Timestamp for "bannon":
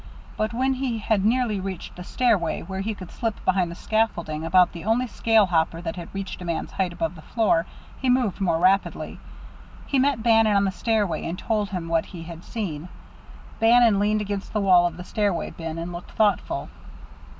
10.23-10.55, 13.59-13.99